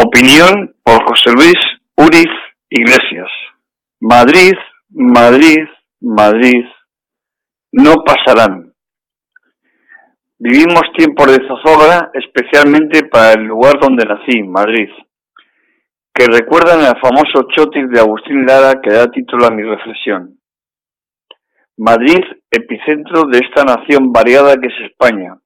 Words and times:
Opinión 0.00 0.76
por 0.84 1.02
José 1.08 1.32
Luis 1.32 1.58
Uriz 1.96 2.30
Iglesias. 2.70 3.28
Madrid, 3.98 4.54
Madrid, 4.90 5.66
Madrid. 6.00 6.64
No 7.72 7.94
pasarán. 8.06 8.72
Vivimos 10.38 10.82
tiempos 10.96 11.26
de 11.26 11.44
zozobra, 11.48 12.12
especialmente 12.14 13.08
para 13.08 13.32
el 13.32 13.42
lugar 13.42 13.80
donde 13.80 14.04
nací, 14.04 14.40
Madrid, 14.44 14.88
que 16.14 16.26
recuerdan 16.26 16.78
al 16.82 17.00
famoso 17.00 17.48
chotis 17.56 17.90
de 17.90 17.98
Agustín 17.98 18.46
Lara 18.46 18.80
que 18.80 18.92
da 18.92 19.10
título 19.10 19.46
a 19.46 19.50
mi 19.50 19.64
reflexión. 19.64 20.38
Madrid, 21.76 22.22
epicentro 22.52 23.24
de 23.24 23.38
esta 23.38 23.64
nación 23.64 24.12
variada 24.12 24.54
que 24.58 24.68
es 24.68 24.90
España, 24.92 25.36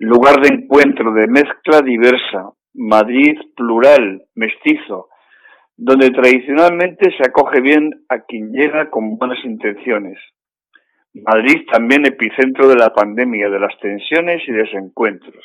lugar 0.00 0.42
de 0.42 0.54
encuentro, 0.54 1.14
de 1.14 1.28
mezcla 1.28 1.80
diversa, 1.80 2.52
Madrid 2.76 3.38
plural, 3.54 4.24
mestizo, 4.34 5.08
donde 5.76 6.10
tradicionalmente 6.10 7.16
se 7.16 7.22
acoge 7.22 7.60
bien 7.60 8.04
a 8.08 8.20
quien 8.20 8.50
llega 8.52 8.90
con 8.90 9.16
buenas 9.16 9.38
intenciones. 9.44 10.18
Madrid 11.14 11.64
también 11.70 12.04
epicentro 12.04 12.66
de 12.66 12.74
la 12.74 12.92
pandemia, 12.92 13.48
de 13.48 13.60
las 13.60 13.78
tensiones 13.78 14.42
y 14.48 14.52
desencuentros. 14.52 15.44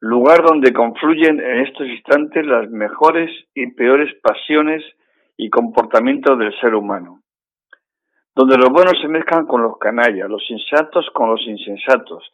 Lugar 0.00 0.42
donde 0.42 0.72
confluyen 0.72 1.38
en 1.38 1.66
estos 1.66 1.86
instantes 1.86 2.46
las 2.46 2.70
mejores 2.70 3.30
y 3.54 3.66
peores 3.72 4.10
pasiones 4.22 4.82
y 5.36 5.50
comportamientos 5.50 6.38
del 6.38 6.58
ser 6.60 6.74
humano. 6.74 7.20
Donde 8.34 8.56
los 8.56 8.70
buenos 8.70 8.98
se 9.02 9.08
mezclan 9.08 9.46
con 9.46 9.62
los 9.62 9.76
canallas, 9.78 10.30
los 10.30 10.46
sensatos 10.46 11.06
con 11.12 11.28
los 11.28 11.42
insensatos, 11.46 12.32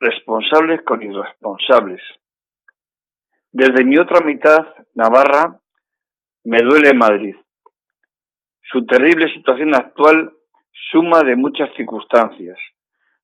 responsables 0.00 0.80
con 0.82 1.02
irresponsables 1.02 2.00
desde 3.52 3.84
mi 3.84 3.98
otra 3.98 4.24
mitad, 4.24 4.66
Navarra, 4.94 5.60
me 6.44 6.58
duele 6.62 6.94
Madrid. 6.94 7.36
Su 8.70 8.86
terrible 8.86 9.32
situación 9.34 9.74
actual 9.74 10.32
suma 10.90 11.20
de 11.22 11.36
muchas 11.36 11.68
circunstancias, 11.76 12.58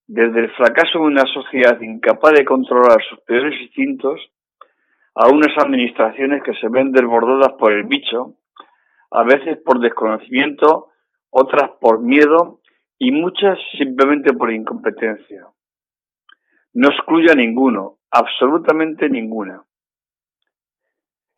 desde 0.05 0.41
el 0.41 0.51
fracaso 0.51 0.99
de 0.99 1.05
una 1.05 1.25
sociedad 1.33 1.81
incapaz 1.81 2.33
de 2.33 2.45
controlar 2.45 2.99
sus 3.09 3.19
peores 3.21 3.59
instintos, 3.59 4.21
a 5.15 5.27
unas 5.29 5.57
administraciones 5.57 6.43
que 6.43 6.53
se 6.53 6.69
ven 6.69 6.91
desbordadas 6.91 7.53
por 7.57 7.73
el 7.73 7.83
bicho, 7.85 8.35
a 9.11 9.23
veces 9.23 9.57
por 9.65 9.79
desconocimiento, 9.79 10.89
otras 11.31 11.71
por 11.81 12.01
miedo 12.01 12.59
y 12.99 13.11
muchas 13.11 13.57
simplemente 13.77 14.33
por 14.33 14.53
incompetencia. 14.53 15.47
No 16.73 16.89
excluya 16.89 17.33
ninguno, 17.33 17.97
absolutamente 18.11 19.09
ninguna. 19.09 19.63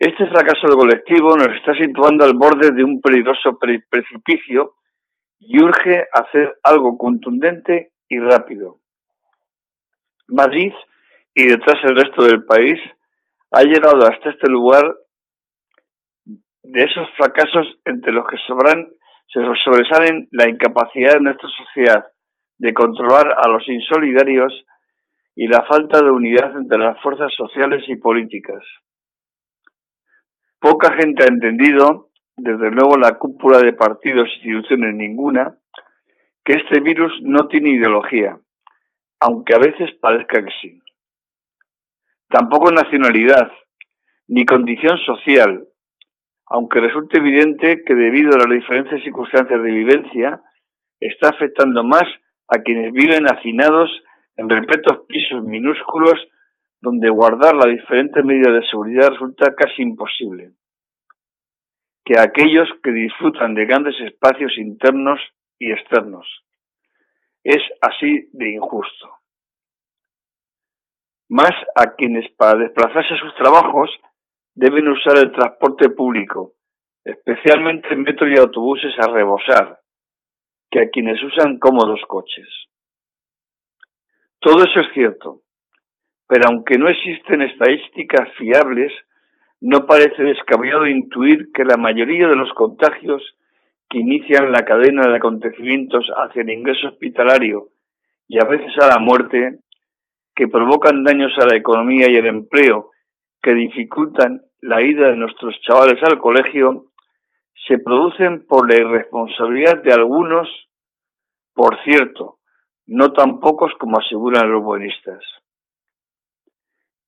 Este 0.02 0.25
fracaso 0.30 0.66
del 0.66 0.77
colectivo 0.77 1.38
nos 1.38 1.55
está 1.55 1.75
situando 1.75 2.25
al 2.25 2.33
borde 2.33 2.71
de 2.71 2.83
un 2.83 2.99
peligroso 3.02 3.59
precipicio 3.59 4.73
y 5.38 5.61
urge 5.61 6.07
hacer 6.11 6.57
algo 6.63 6.97
contundente 6.97 7.91
y 8.09 8.17
rápido. 8.17 8.79
Madrid 10.27 10.73
y 11.35 11.45
detrás 11.45 11.75
el 11.83 11.95
resto 11.95 12.23
del 12.23 12.44
país 12.45 12.79
ha 13.52 13.61
llegado 13.61 14.07
hasta 14.07 14.31
este 14.31 14.49
lugar 14.49 14.91
de 16.25 16.83
esos 16.83 17.07
fracasos 17.16 17.67
entre 17.85 18.11
los 18.11 18.25
que 18.27 18.38
sobran, 18.47 18.89
se 19.27 19.41
sobresalen 19.63 20.27
la 20.31 20.49
incapacidad 20.49 21.13
de 21.13 21.22
nuestra 21.22 21.49
sociedad 21.49 22.07
de 22.57 22.73
controlar 22.73 23.35
a 23.38 23.47
los 23.49 23.67
insolidarios 23.67 24.66
y 25.35 25.45
la 25.45 25.63
falta 25.66 26.02
de 26.02 26.09
unidad 26.09 26.57
entre 26.57 26.79
las 26.79 26.99
fuerzas 27.03 27.31
sociales 27.38 27.83
y 27.88 27.97
políticas. 27.97 28.63
Poca 30.62 30.94
gente 30.94 31.23
ha 31.23 31.28
entendido, 31.28 32.12
desde 32.38 32.70
luego 32.70 32.95
la 32.95 33.17
cúpula 33.17 33.58
de 33.58 33.73
partidos 33.73 34.30
e 34.30 34.34
instituciones 34.36 34.94
ninguna, 34.94 35.58
que 36.46 36.53
este 36.53 36.80
virus 36.81 37.12
no 37.24 37.47
tiene 37.47 37.72
ideología, 37.72 38.38
aunque 39.19 39.56
a 39.56 39.58
veces 39.58 39.90
parezca 40.00 40.46
que 40.46 40.52
sí. 40.62 40.80
Tampoco 42.30 42.72
nacionalidad, 42.72 43.52
ni 44.28 44.46
condición 44.46 45.00
social, 45.00 45.68
aunque 46.46 46.80
resulte 46.80 47.18
evidente 47.18 47.84
que 47.84 47.96
debido 47.96 48.35
a 48.35 48.47
las 48.47 48.50
diferentes 48.50 49.02
circunstancias 49.03 49.64
de 49.64 49.72
vivencia, 49.72 50.41
está 51.00 51.30
afectando 51.30 51.84
más 51.84 52.06
a 52.47 52.59
quienes 52.62 52.94
viven 52.94 53.25
hacinados 53.25 53.90
en 54.38 54.47
repletos 54.47 55.06
pisos 55.08 55.44
minúsculos 55.44 56.19
donde 56.81 57.09
guardar 57.09 57.56
las 57.56 57.68
diferentes 57.68 58.25
medidas 58.25 58.53
de 58.53 58.68
seguridad 58.68 59.09
resulta 59.09 59.53
casi 59.56 59.84
imposible, 59.84 60.52
que 62.11 62.19
aquellos 62.19 62.67
que 62.83 62.91
disfrutan 62.91 63.53
de 63.53 63.66
grandes 63.66 63.95
espacios 64.01 64.57
internos 64.57 65.19
y 65.57 65.72
externos. 65.72 66.27
Es 67.41 67.61
así 67.81 68.27
de 68.33 68.51
injusto. 68.51 69.09
Más 71.29 71.53
a 71.73 71.95
quienes 71.95 72.29
para 72.33 72.59
desplazarse 72.59 73.13
a 73.13 73.17
sus 73.17 73.33
trabajos 73.35 73.89
deben 74.53 74.89
usar 74.89 75.19
el 75.19 75.31
transporte 75.31 75.89
público, 75.91 76.55
especialmente 77.05 77.95
metro 77.95 78.28
y 78.28 78.38
autobuses 78.38 78.93
a 78.99 79.07
rebosar, 79.07 79.79
que 80.69 80.81
a 80.81 80.89
quienes 80.89 81.23
usan 81.23 81.59
cómodos 81.59 82.01
coches. 82.09 82.49
Todo 84.41 84.66
eso 84.66 84.81
es 84.81 84.93
cierto, 84.93 85.43
pero 86.28 86.49
aunque 86.49 86.78
no 86.78 86.89
existen 86.89 87.41
estadísticas 87.43 88.33
fiables, 88.38 88.91
no 89.61 89.85
parece 89.85 90.23
descabellado 90.23 90.88
intuir 90.88 91.51
que 91.53 91.63
la 91.63 91.77
mayoría 91.77 92.27
de 92.27 92.35
los 92.35 92.51
contagios 92.53 93.22
que 93.89 93.99
inician 93.99 94.51
la 94.51 94.66
cadena 94.66 95.07
de 95.07 95.17
acontecimientos 95.17 96.07
hacia 96.17 96.41
el 96.41 96.49
ingreso 96.49 96.88
hospitalario 96.88 97.67
y 98.27 98.39
a 98.39 98.47
veces 98.47 98.72
a 98.81 98.88
la 98.88 98.97
muerte, 98.97 99.59
que 100.33 100.47
provocan 100.47 101.03
daños 101.03 101.33
a 101.38 101.45
la 101.45 101.57
economía 101.57 102.09
y 102.09 102.16
el 102.16 102.25
empleo, 102.25 102.91
que 103.41 103.53
dificultan 103.53 104.41
la 104.61 104.81
ida 104.81 105.09
de 105.09 105.17
nuestros 105.17 105.59
chavales 105.61 106.01
al 106.03 106.17
colegio, 106.17 106.85
se 107.67 107.78
producen 107.78 108.47
por 108.47 108.72
la 108.72 108.79
irresponsabilidad 108.79 109.83
de 109.83 109.93
algunos, 109.93 110.47
por 111.53 111.78
cierto, 111.83 112.39
no 112.88 113.11
tan 113.11 113.39
pocos 113.39 113.73
como 113.79 113.99
aseguran 113.99 114.51
los 114.51 114.63
buenistas. 114.63 115.23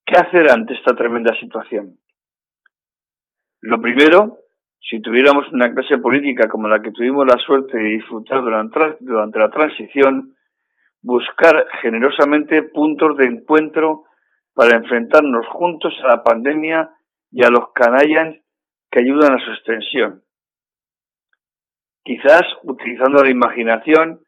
¿Qué 0.04 0.16
hacer 0.16 0.50
ante 0.50 0.74
esta 0.74 0.94
tremenda 0.94 1.34
situación? 1.40 1.98
Lo 3.66 3.80
primero, 3.80 4.40
si 4.78 5.00
tuviéramos 5.00 5.50
una 5.50 5.72
clase 5.72 5.96
política 5.96 6.50
como 6.50 6.68
la 6.68 6.82
que 6.82 6.90
tuvimos 6.90 7.24
la 7.26 7.38
suerte 7.38 7.78
de 7.78 7.84
disfrutar 7.96 8.42
durante, 8.42 9.38
la 9.38 9.50
transición, 9.50 10.36
buscar 11.00 11.66
generosamente 11.80 12.62
puntos 12.64 13.16
de 13.16 13.24
encuentro 13.24 14.04
para 14.52 14.76
enfrentarnos 14.76 15.46
juntos 15.46 15.94
a 16.04 16.08
la 16.08 16.22
pandemia 16.22 16.90
y 17.30 17.42
a 17.42 17.48
los 17.48 17.72
canallas 17.72 18.36
que 18.90 19.00
ayudan 19.00 19.32
a 19.32 19.42
su 19.42 19.50
extensión. 19.52 20.22
Quizás 22.04 22.42
utilizando 22.64 23.24
la 23.24 23.30
imaginación 23.30 24.20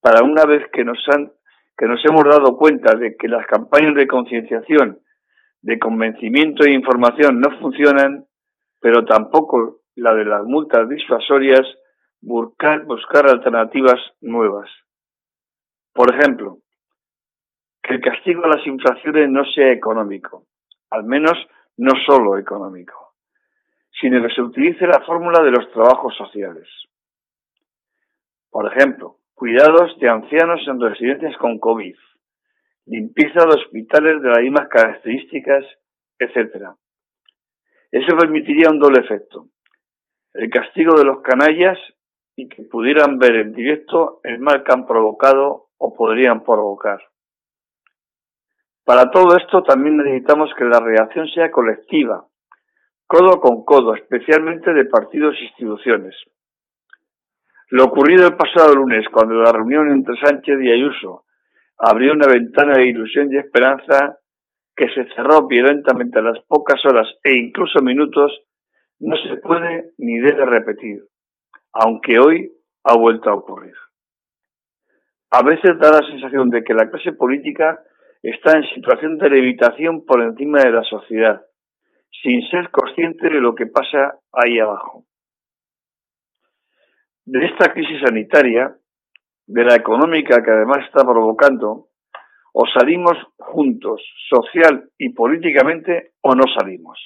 para 0.00 0.22
una 0.24 0.46
vez 0.46 0.64
que 0.72 0.86
nos, 0.86 1.06
han, 1.14 1.30
que 1.76 1.84
nos 1.84 2.02
hemos 2.06 2.24
dado 2.24 2.56
cuenta 2.56 2.94
de 2.94 3.14
que 3.14 3.28
las 3.28 3.46
campañas 3.46 3.94
de 3.94 4.06
concienciación 4.06 5.00
de 5.60 5.78
convencimiento 5.78 6.64
e 6.64 6.72
información 6.72 7.40
no 7.40 7.50
funcionan, 7.60 8.24
pero 8.80 9.04
tampoco 9.04 9.80
la 9.94 10.14
de 10.14 10.24
las 10.24 10.44
multas 10.44 10.88
disuasorias, 10.88 11.66
buscar, 12.20 12.84
alternativas 13.28 14.00
nuevas. 14.20 14.70
Por 15.92 16.14
ejemplo, 16.14 16.58
que 17.82 17.94
el 17.94 18.00
castigo 18.00 18.44
a 18.44 18.56
las 18.56 18.66
infracciones 18.66 19.28
no 19.28 19.44
sea 19.44 19.72
económico, 19.72 20.46
al 20.90 21.04
menos 21.04 21.34
no 21.76 21.92
solo 22.06 22.38
económico, 22.38 23.14
sino 24.00 24.22
que 24.22 24.34
se 24.34 24.42
utilice 24.42 24.86
la 24.86 25.00
fórmula 25.00 25.42
de 25.42 25.50
los 25.50 25.70
trabajos 25.72 26.14
sociales. 26.16 26.68
Por 28.50 28.66
ejemplo, 28.72 29.18
cuidados 29.34 29.98
de 29.98 30.08
ancianos 30.08 30.60
en 30.66 30.80
residencias 30.80 31.36
con 31.38 31.58
COVID, 31.58 31.96
limpieza 32.86 33.44
de 33.46 33.54
hospitales 33.54 34.20
de 34.22 34.28
las 34.28 34.40
mismas 34.40 34.68
características, 34.68 35.64
etc. 36.18 36.74
Eso 37.90 38.16
permitiría 38.16 38.70
un 38.70 38.78
doble 38.78 39.00
efecto. 39.00 39.46
El 40.32 40.48
castigo 40.48 40.94
de 40.96 41.04
los 41.04 41.22
canallas 41.22 41.78
y 42.36 42.48
que 42.48 42.62
pudieran 42.62 43.18
ver 43.18 43.36
en 43.36 43.52
directo 43.52 44.20
el 44.22 44.38
mal 44.38 44.62
que 44.62 44.72
han 44.72 44.86
provocado 44.86 45.68
o 45.76 45.94
podrían 45.94 46.44
provocar. 46.44 47.00
Para 48.84 49.10
todo 49.10 49.36
esto 49.36 49.62
también 49.62 49.96
necesitamos 49.96 50.50
que 50.56 50.64
la 50.64 50.80
reacción 50.80 51.28
sea 51.28 51.50
colectiva, 51.50 52.26
codo 53.06 53.40
con 53.40 53.64
codo, 53.64 53.94
especialmente 53.94 54.72
de 54.72 54.84
partidos 54.84 55.34
e 55.38 55.44
instituciones. 55.44 56.14
Lo 57.70 57.84
ocurrido 57.84 58.26
el 58.26 58.36
pasado 58.36 58.74
lunes, 58.74 59.06
cuando 59.12 59.34
la 59.34 59.52
reunión 59.52 59.90
entre 59.90 60.16
Sánchez 60.16 60.60
y 60.60 60.72
Ayuso 60.72 61.24
abrió 61.78 62.12
una 62.12 62.26
ventana 62.26 62.74
de 62.74 62.86
ilusión 62.86 63.32
y 63.32 63.38
esperanza 63.38 64.19
que 64.80 64.88
se 64.94 65.04
cerró 65.14 65.46
violentamente 65.46 66.20
a 66.20 66.22
las 66.22 66.42
pocas 66.46 66.82
horas 66.86 67.06
e 67.22 67.34
incluso 67.34 67.82
minutos, 67.82 68.32
no 68.98 69.14
se 69.18 69.36
puede 69.36 69.92
ni 69.98 70.18
debe 70.18 70.46
repetir, 70.46 71.02
aunque 71.74 72.18
hoy 72.18 72.50
ha 72.84 72.96
vuelto 72.96 73.28
a 73.28 73.34
ocurrir. 73.34 73.74
A 75.32 75.42
veces 75.42 75.78
da 75.78 75.90
la 75.90 76.06
sensación 76.06 76.48
de 76.48 76.64
que 76.64 76.72
la 76.72 76.88
clase 76.88 77.12
política 77.12 77.78
está 78.22 78.56
en 78.56 78.64
situación 78.74 79.18
de 79.18 79.28
levitación 79.28 80.06
por 80.06 80.22
encima 80.22 80.60
de 80.60 80.70
la 80.70 80.82
sociedad, 80.84 81.44
sin 82.22 82.40
ser 82.48 82.70
consciente 82.70 83.28
de 83.28 83.38
lo 83.38 83.54
que 83.54 83.66
pasa 83.66 84.18
ahí 84.32 84.58
abajo. 84.60 85.04
De 87.26 87.44
esta 87.44 87.70
crisis 87.74 88.00
sanitaria, 88.02 88.74
de 89.46 89.62
la 89.62 89.74
económica 89.74 90.42
que 90.42 90.50
además 90.50 90.86
está 90.86 91.04
provocando, 91.04 91.89
o 92.52 92.64
salimos 92.66 93.16
juntos, 93.38 94.02
social 94.28 94.90
y 94.98 95.10
políticamente, 95.10 96.12
o 96.20 96.34
no 96.34 96.44
salimos. 96.58 96.98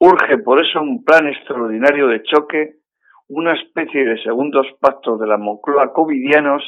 Urge 0.00 0.38
por 0.38 0.64
eso 0.64 0.80
un 0.80 1.04
plan 1.04 1.26
extraordinario 1.26 2.08
de 2.08 2.22
choque, 2.22 2.76
una 3.28 3.52
especie 3.52 4.04
de 4.04 4.22
segundos 4.22 4.66
pactos 4.80 5.18
de 5.20 5.26
la 5.26 5.36
Moncloa 5.36 5.92
covidianos 5.92 6.62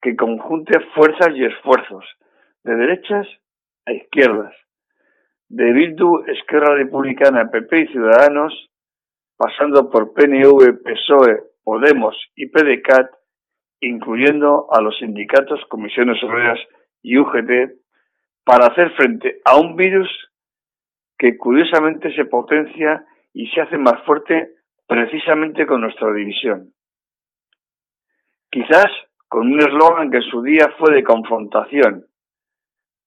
que 0.00 0.16
conjunte 0.16 0.80
fuerzas 0.94 1.30
y 1.34 1.44
esfuerzos, 1.44 2.04
de 2.64 2.74
derechas 2.74 3.26
a 3.86 3.92
izquierdas, 3.92 4.54
de 5.48 5.72
Bildu, 5.72 6.24
Esquerra 6.26 6.74
Republicana, 6.74 7.50
PP 7.50 7.80
y 7.80 7.86
Ciudadanos, 7.88 8.70
pasando 9.36 9.90
por 9.90 10.12
PNV, 10.12 10.82
PSOE, 10.82 11.42
Podemos 11.64 12.16
y 12.34 12.46
PDCAT, 12.46 13.10
incluyendo 13.80 14.66
a 14.72 14.80
los 14.80 14.96
sindicatos, 14.98 15.60
comisiones 15.68 16.22
obreras 16.22 16.58
y 17.02 17.18
UGT, 17.18 17.80
para 18.44 18.66
hacer 18.66 18.90
frente 18.92 19.40
a 19.44 19.56
un 19.56 19.76
virus 19.76 20.08
que 21.18 21.36
curiosamente 21.36 22.14
se 22.14 22.24
potencia 22.24 23.04
y 23.32 23.46
se 23.48 23.60
hace 23.60 23.78
más 23.78 24.02
fuerte 24.04 24.54
precisamente 24.86 25.66
con 25.66 25.82
nuestra 25.82 26.12
división. 26.12 26.72
Quizás 28.50 28.86
con 29.28 29.52
un 29.52 29.60
eslogan 29.60 30.10
que 30.10 30.16
en 30.16 30.22
su 30.24 30.42
día 30.42 30.74
fue 30.78 30.92
de 30.94 31.04
confrontación, 31.04 32.06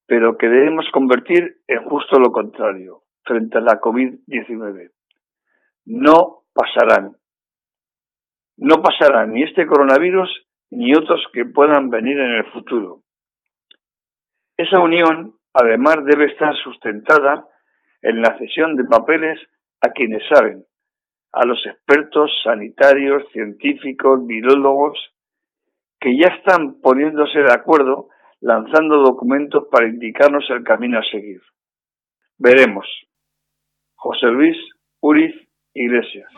pero 0.07 0.37
que 0.37 0.47
debemos 0.47 0.85
convertir 0.91 1.57
en 1.67 1.83
justo 1.83 2.19
lo 2.19 2.31
contrario 2.31 3.03
frente 3.23 3.57
a 3.57 3.61
la 3.61 3.81
COVID-19. 3.81 4.91
No 5.85 6.43
pasarán. 6.53 7.17
No 8.57 8.81
pasarán 8.81 9.33
ni 9.33 9.43
este 9.43 9.65
coronavirus 9.65 10.29
ni 10.75 10.93
otros 10.93 11.25
que 11.33 11.45
puedan 11.45 11.89
venir 11.89 12.19
en 12.19 12.31
el 12.31 12.45
futuro. 12.51 13.01
Esa 14.57 14.79
unión, 14.79 15.35
además, 15.53 15.97
debe 16.05 16.25
estar 16.25 16.55
sustentada 16.57 17.47
en 18.01 18.21
la 18.21 18.37
cesión 18.37 18.75
de 18.75 18.83
papeles 18.85 19.39
a 19.81 19.89
quienes 19.89 20.23
saben, 20.27 20.65
a 21.31 21.45
los 21.45 21.65
expertos 21.65 22.31
sanitarios, 22.43 23.23
científicos, 23.31 24.25
virólogos, 24.25 24.97
que 25.99 26.17
ya 26.17 26.27
están 26.27 26.81
poniéndose 26.81 27.39
de 27.39 27.53
acuerdo 27.53 28.09
lanzando 28.41 28.97
documentos 28.97 29.67
para 29.71 29.87
indicarnos 29.87 30.43
el 30.49 30.63
camino 30.63 30.99
a 30.99 31.03
seguir. 31.03 31.41
Veremos. 32.37 32.85
José 33.95 34.27
Luis 34.27 34.57
Uriz 34.99 35.33
Iglesias. 35.73 36.29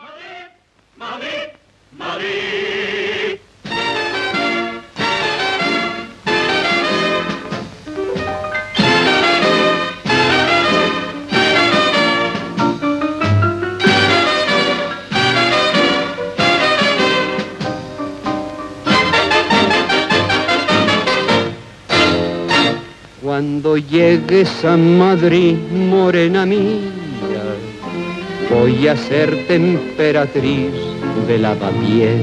Cuando 23.36 23.76
llegues 23.76 24.64
a 24.64 24.78
Madrid, 24.78 25.58
morena 25.70 26.46
mía, 26.46 27.42
voy 28.48 28.88
a 28.88 28.96
ser 28.96 29.46
temperatriz 29.46 30.72
de 31.28 31.36
lavapiés 31.36 32.22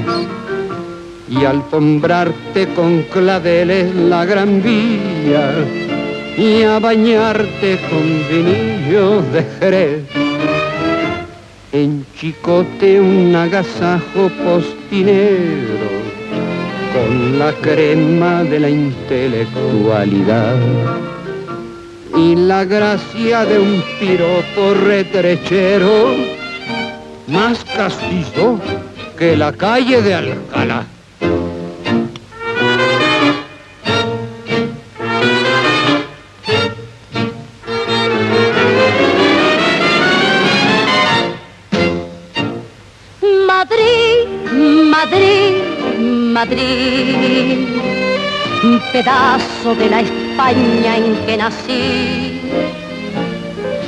y 1.30 1.45
alfombrarte 1.45 2.68
con 2.69 3.04
claveles 3.04 3.94
la 3.94 4.25
gran 4.25 4.63
vía 4.63 5.54
y 6.36 6.63
a 6.63 6.80
bañarte 6.80 7.80
con 7.92 8.06
vinillos 8.27 9.31
de 9.33 9.44
jerez. 9.60 10.04
En 11.74 12.07
chicote 12.18 13.00
un 13.00 13.36
agasajo 13.36 14.31
postinero 14.44 16.02
con 16.94 17.40
la 17.40 17.51
crema 17.54 18.44
de 18.44 18.60
la 18.60 18.69
intelectualidad 18.69 20.56
y 22.16 22.36
la 22.36 22.63
gracia 22.66 23.45
de 23.45 23.60
un 23.60 23.84
piropo 24.00 24.74
retrechero 24.75 26.16
más 27.28 27.66
castizo 27.66 28.60
que 29.18 29.36
la 29.36 29.51
calle 29.51 30.01
de 30.01 30.13
Alcalá. 30.13 30.93
Madrid, 46.33 47.68
un 48.63 48.81
pedazo 48.91 49.75
de 49.75 49.88
la 49.88 50.01
España 50.01 50.97
en 50.97 51.15
que 51.27 51.38
nací. 51.38 52.41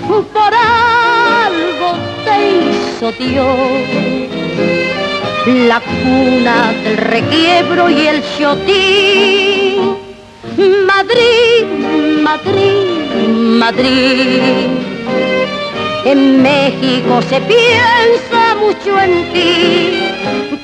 Por 0.07 0.53
algo 0.53 1.97
te 2.23 2.35
hizo 2.51 3.11
Dios 3.13 4.05
la 5.67 5.79
cuna 5.81 6.71
del 6.83 6.97
requiebro 6.97 7.89
y 7.89 8.07
el 8.07 8.23
chotín. 8.37 9.97
Madrid, 10.85 11.65
Madrid, 12.21 13.27
Madrid. 13.63 14.69
En 16.05 16.43
México 16.43 17.23
se 17.23 17.41
piensa 17.41 18.55
mucho 18.59 19.01
en 19.01 19.33
ti 19.33 19.99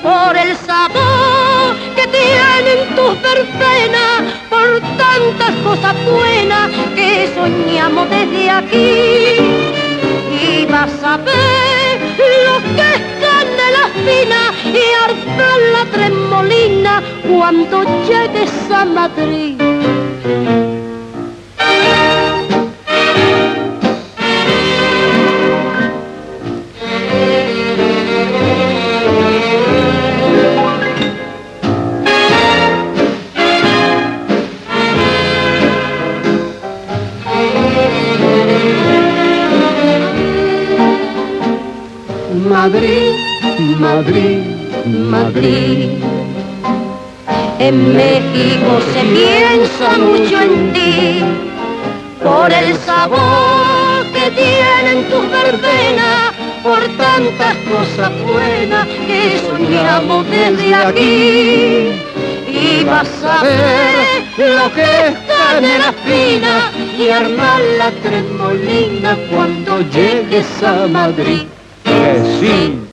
por 0.00 0.36
el 0.36 0.56
sabor 0.58 1.41
tienen 2.32 2.94
tus 2.96 3.20
verbenas, 3.22 4.22
por 4.48 4.80
tantas 4.96 5.54
cosas 5.64 5.94
buenas 6.04 6.70
que 6.94 7.28
soñamos 7.34 8.08
desde 8.10 8.50
aquí. 8.50 9.36
Y 10.44 10.66
vas 10.66 11.02
a 11.02 11.16
ver 11.18 11.98
lo 12.46 12.56
que 12.76 12.94
es 12.94 13.12
la 13.76 13.86
fina 14.04 14.52
y 14.64 14.84
armar 15.04 15.60
la 15.72 15.84
tremolina 15.90 17.02
cuando 17.28 17.84
llegues 18.06 18.52
a 18.70 18.84
Madrid. 18.84 20.61
Madrid, 42.52 43.14
Madrid, 43.80 44.44
Madrid. 44.86 45.88
En 47.58 47.96
México 47.96 48.70
se 48.92 49.02
piensa 49.16 49.96
mucho 49.96 50.38
en 50.38 50.72
ti 50.74 51.24
por 52.22 52.52
el 52.52 52.76
sabor 52.76 54.04
que 54.12 54.30
tienen 54.32 55.08
tus 55.08 55.24
verbenas, 55.30 56.32
por 56.62 56.80
tantas 56.98 57.56
cosas 57.72 58.12
buenas 58.26 58.86
que 58.86 59.40
soñamos 59.48 60.26
desde 60.28 60.74
aquí. 60.74 62.02
Y 62.48 62.84
vas 62.84 63.08
a 63.24 63.42
ver 63.44 64.24
lo 64.36 64.72
que 64.74 64.82
es 64.82 65.14
canela 65.26 65.92
fina 66.04 66.70
y 66.98 67.08
armar 67.08 67.62
la 67.78 67.90
tremolina 68.02 69.16
cuando 69.30 69.80
llegues 69.88 70.62
a 70.62 70.86
Madrid. 70.86 71.46
Que 71.92 72.22
sí 72.40 72.91